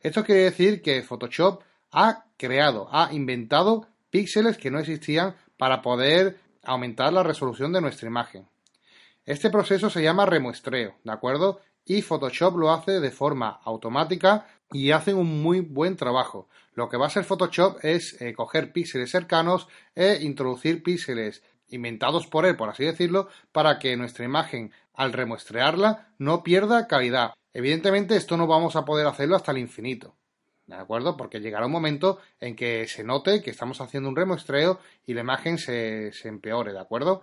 Esto 0.00 0.22
quiere 0.22 0.42
decir 0.42 0.80
que 0.80 1.02
Photoshop 1.02 1.64
ha 1.90 2.26
creado, 2.36 2.86
ha 2.92 3.12
inventado 3.12 3.88
píxeles 4.10 4.58
que 4.58 4.70
no 4.70 4.78
existían 4.78 5.34
para 5.56 5.82
poder 5.82 6.38
aumentar 6.62 7.12
la 7.12 7.24
resolución 7.24 7.72
de 7.72 7.80
nuestra 7.80 8.06
imagen. 8.06 8.46
Este 9.24 9.50
proceso 9.50 9.90
se 9.90 10.04
llama 10.04 10.24
remuestreo, 10.24 10.94
¿de 11.02 11.12
acuerdo? 11.12 11.60
Y 11.84 12.02
Photoshop 12.02 12.56
lo 12.56 12.70
hace 12.70 13.00
de 13.00 13.10
forma 13.10 13.58
automática 13.64 14.46
y 14.70 14.92
hace 14.92 15.14
un 15.14 15.42
muy 15.42 15.58
buen 15.58 15.96
trabajo. 15.96 16.48
Lo 16.74 16.88
que 16.88 16.96
va 16.96 17.06
a 17.06 17.08
hacer 17.08 17.24
Photoshop 17.24 17.78
es 17.82 18.22
eh, 18.22 18.34
coger 18.34 18.72
píxeles 18.72 19.10
cercanos 19.10 19.66
e 19.96 20.20
introducir 20.22 20.84
píxeles 20.84 21.42
inventados 21.70 22.26
por 22.26 22.46
él, 22.46 22.56
por 22.56 22.68
así 22.68 22.84
decirlo, 22.84 23.28
para 23.52 23.78
que 23.78 23.96
nuestra 23.96 24.24
imagen, 24.24 24.72
al 24.94 25.12
remuestrearla, 25.12 26.08
no 26.18 26.42
pierda 26.42 26.88
calidad. 26.88 27.34
Evidentemente, 27.52 28.16
esto 28.16 28.36
no 28.36 28.46
vamos 28.46 28.76
a 28.76 28.84
poder 28.84 29.06
hacerlo 29.06 29.36
hasta 29.36 29.52
el 29.52 29.58
infinito. 29.58 30.14
¿De 30.66 30.74
acuerdo? 30.74 31.16
Porque 31.16 31.40
llegará 31.40 31.64
un 31.64 31.72
momento 31.72 32.18
en 32.40 32.54
que 32.54 32.86
se 32.86 33.02
note 33.02 33.42
que 33.42 33.50
estamos 33.50 33.80
haciendo 33.80 34.08
un 34.10 34.16
remuestreo 34.16 34.78
y 35.06 35.14
la 35.14 35.22
imagen 35.22 35.56
se, 35.56 36.12
empeore, 36.24 36.72
¿de 36.72 36.78
acuerdo? 36.78 37.22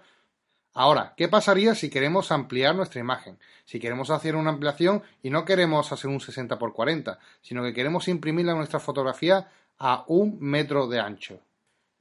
Ahora, 0.73 1.13
¿qué 1.15 1.27
pasaría 1.27 1.75
si 1.75 1.91
queremos 1.91 2.31
ampliar 2.31 2.75
nuestra 2.75 2.99
imagen? 2.99 3.37
Si 3.63 3.79
queremos 3.79 4.09
hacer 4.09 4.35
una 4.35 4.49
ampliación 4.49 5.03
y 5.21 5.29
no 5.29 5.45
queremos 5.45 5.91
hacer 5.91 6.09
un 6.09 6.19
60 6.19 6.55
x 6.55 6.67
40, 6.73 7.19
sino 7.41 7.63
que 7.63 7.73
queremos 7.73 8.07
imprimir 8.07 8.47
nuestra 8.47 8.79
fotografía 8.79 9.47
a 9.77 10.05
un 10.07 10.37
metro 10.39 10.87
de 10.87 10.99
ancho. 10.99 11.39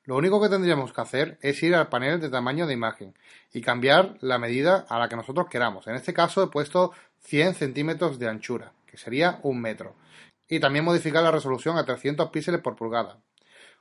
Lo 0.06 0.16
único 0.16 0.40
que 0.40 0.50
tendríamos 0.50 0.92
que 0.92 1.00
hacer 1.00 1.38
es 1.40 1.62
ir 1.62 1.75
al 1.75 1.88
panel 1.88 2.20
de 2.20 2.28
tamaño 2.28 2.66
de 2.66 2.75
imagen 2.75 3.14
y 3.52 3.62
cambiar 3.62 4.18
la 4.20 4.38
medida 4.38 4.84
a 4.88 4.99
la 4.99 5.08
que 5.08 5.16
nosotros 5.16 5.46
queramos. 5.50 5.87
En 5.87 5.94
este 5.94 6.12
caso 6.12 6.42
he 6.42 6.49
puesto 6.49 6.92
100 7.20 7.54
centímetros 7.54 8.18
de 8.18 8.28
anchura, 8.28 8.73
que 8.87 8.99
sería 8.99 9.40
un 9.42 9.62
metro. 9.62 9.96
Y 10.46 10.61
también 10.61 10.84
modificar 10.84 11.23
la 11.23 11.30
resolución 11.30 11.78
a 11.78 11.87
300 11.87 12.28
píxeles 12.28 12.61
por 12.61 12.76
pulgada. 12.76 13.18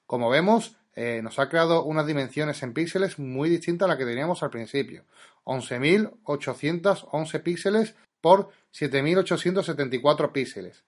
Como 0.06 0.30
vemos, 0.30 0.78
eh, 0.96 1.20
nos 1.22 1.40
ha 1.40 1.50
creado 1.50 1.84
unas 1.84 2.08
dimensiones 2.08 2.64
en 2.64 2.74
píxeles 2.74 3.20
muy 3.20 3.50
distintas 3.50 3.88
a 3.88 3.90
las 3.90 3.98
que 3.98 4.06
teníamos 4.06 4.44
al 4.44 4.50
principio. 4.50 5.04
11.811 5.44 7.44
píxeles 7.44 7.96
por 8.22 8.50
7.874 8.72 10.32
píxeles. 10.32 10.86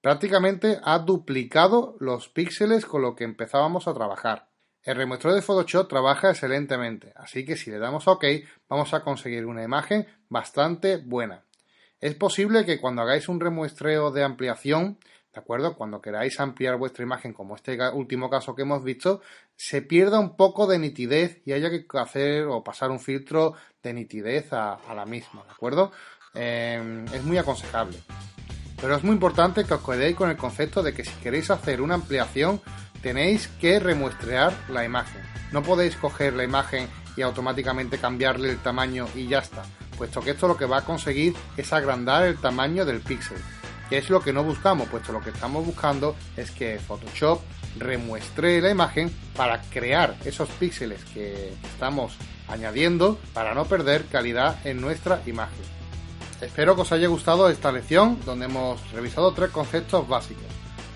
Prácticamente 0.00 0.80
ha 0.82 0.98
duplicado 0.98 1.96
los 2.00 2.28
píxeles 2.28 2.84
con 2.84 3.02
lo 3.02 3.14
que 3.14 3.22
empezábamos 3.22 3.86
a 3.86 3.94
trabajar. 3.94 4.50
El 4.84 4.96
remuestreo 4.96 5.34
de 5.34 5.42
Photoshop 5.42 5.88
trabaja 5.88 6.30
excelentemente, 6.30 7.12
así 7.14 7.44
que 7.44 7.56
si 7.56 7.70
le 7.70 7.78
damos 7.78 8.08
OK 8.08 8.24
vamos 8.68 8.92
a 8.94 9.04
conseguir 9.04 9.46
una 9.46 9.62
imagen 9.62 10.06
bastante 10.28 10.96
buena. 10.96 11.44
Es 12.00 12.16
posible 12.16 12.64
que 12.64 12.80
cuando 12.80 13.02
hagáis 13.02 13.28
un 13.28 13.38
remuestreo 13.38 14.10
de 14.10 14.24
ampliación, 14.24 14.98
¿de 15.32 15.40
acuerdo? 15.40 15.76
Cuando 15.76 16.00
queráis 16.00 16.40
ampliar 16.40 16.78
vuestra 16.78 17.04
imagen, 17.04 17.32
como 17.32 17.54
este 17.54 17.78
último 17.92 18.28
caso 18.28 18.56
que 18.56 18.62
hemos 18.62 18.82
visto, 18.82 19.20
se 19.54 19.82
pierda 19.82 20.18
un 20.18 20.36
poco 20.36 20.66
de 20.66 20.80
nitidez 20.80 21.40
y 21.44 21.52
haya 21.52 21.70
que 21.70 21.86
hacer 22.00 22.46
o 22.46 22.64
pasar 22.64 22.90
un 22.90 22.98
filtro 22.98 23.54
de 23.84 23.94
nitidez 23.94 24.52
a, 24.52 24.80
la 24.96 25.06
misma, 25.06 25.44
¿de 25.44 25.52
acuerdo? 25.52 25.92
Em, 26.34 27.04
es 27.14 27.22
muy 27.22 27.38
aconsejable. 27.38 27.98
Pero 28.80 28.96
es 28.96 29.04
muy 29.04 29.14
importante 29.14 29.64
que 29.64 29.74
os 29.74 29.84
quedéis 29.84 30.16
con 30.16 30.28
el 30.28 30.36
concepto 30.36 30.82
de 30.82 30.92
que 30.92 31.04
si 31.04 31.14
queréis 31.20 31.50
hacer 31.52 31.80
una 31.80 31.94
ampliación, 31.94 32.60
tenéis 33.02 33.48
que 33.60 33.80
remuestrear 33.80 34.52
la 34.68 34.84
imagen. 34.84 35.20
No 35.50 35.62
podéis 35.62 35.96
coger 35.96 36.32
la 36.32 36.44
imagen 36.44 36.88
y 37.16 37.22
automáticamente 37.22 37.98
cambiarle 37.98 38.50
el 38.50 38.58
tamaño 38.58 39.06
y 39.14 39.26
ya 39.26 39.40
está, 39.40 39.64
puesto 39.98 40.20
que 40.20 40.30
esto 40.30 40.48
lo 40.48 40.56
que 40.56 40.64
va 40.64 40.78
a 40.78 40.84
conseguir 40.84 41.34
es 41.56 41.72
agrandar 41.72 42.24
el 42.24 42.38
tamaño 42.38 42.84
del 42.84 43.00
píxel, 43.00 43.38
que 43.90 43.98
es 43.98 44.08
lo 44.08 44.20
que 44.20 44.32
no 44.32 44.42
buscamos, 44.42 44.88
puesto 44.88 45.12
lo 45.12 45.20
que 45.20 45.30
estamos 45.30 45.66
buscando 45.66 46.16
es 46.36 46.50
que 46.50 46.78
Photoshop 46.78 47.42
remuestre 47.78 48.60
la 48.60 48.70
imagen 48.70 49.14
para 49.36 49.60
crear 49.62 50.16
esos 50.24 50.48
píxeles 50.50 51.04
que 51.06 51.52
estamos 51.64 52.14
añadiendo 52.48 53.18
para 53.32 53.54
no 53.54 53.64
perder 53.64 54.06
calidad 54.06 54.66
en 54.66 54.80
nuestra 54.80 55.20
imagen. 55.26 55.64
Espero 56.40 56.74
que 56.74 56.82
os 56.82 56.92
haya 56.92 57.06
gustado 57.08 57.48
esta 57.48 57.70
lección 57.70 58.18
donde 58.24 58.46
hemos 58.46 58.90
revisado 58.92 59.32
tres 59.32 59.50
conceptos 59.50 60.08
básicos, 60.08 60.44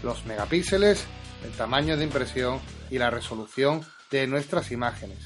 los 0.03 0.27
megapíxeles, 0.27 1.07
el 1.45 1.53
tamaño 1.53 1.97
de 1.97 2.05
impresión 2.05 2.61
y 2.91 2.99
la 2.99 3.11
resolución 3.11 3.85
de 4.11 4.27
nuestras 4.27 4.71
imágenes. 4.71 5.19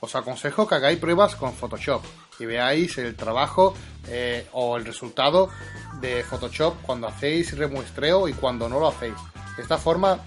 Os 0.00 0.14
aconsejo 0.14 0.68
que 0.68 0.76
hagáis 0.76 0.98
pruebas 0.98 1.34
con 1.34 1.54
Photoshop 1.54 2.04
y 2.38 2.46
veáis 2.46 2.98
el 2.98 3.16
trabajo 3.16 3.74
eh, 4.06 4.46
o 4.52 4.76
el 4.76 4.84
resultado 4.84 5.50
de 6.00 6.22
Photoshop 6.22 6.76
cuando 6.82 7.08
hacéis 7.08 7.56
remuestreo 7.56 8.28
y 8.28 8.32
cuando 8.32 8.68
no 8.68 8.78
lo 8.78 8.88
hacéis. 8.88 9.14
De 9.56 9.62
esta 9.62 9.78
forma 9.78 10.18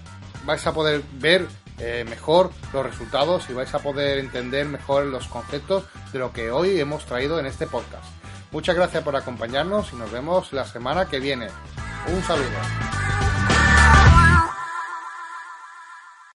vais 0.44 0.66
a 0.66 0.74
poder 0.74 1.02
ver 1.14 1.46
eh, 1.78 2.04
mejor 2.08 2.50
los 2.72 2.84
resultados 2.84 3.48
y 3.48 3.54
vais 3.54 3.72
a 3.74 3.78
poder 3.78 4.18
entender 4.18 4.66
mejor 4.66 5.06
los 5.06 5.26
conceptos 5.28 5.84
de 6.12 6.18
lo 6.18 6.32
que 6.32 6.50
hoy 6.50 6.78
hemos 6.78 7.06
traído 7.06 7.40
en 7.40 7.46
este 7.46 7.66
podcast. 7.66 8.04
Muchas 8.50 8.76
gracias 8.76 9.02
por 9.02 9.16
acompañarnos 9.16 9.92
y 9.92 9.96
nos 9.96 10.12
vemos 10.12 10.52
la 10.52 10.66
semana 10.66 11.08
que 11.08 11.18
viene. 11.18 11.48
Un 12.06 12.22
saludo. 12.22 12.91